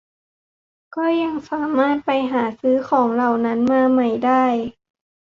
[0.95, 4.45] ก็ยังสามารถไปหาซื้อของเหล่านั้นมาใหม่ได้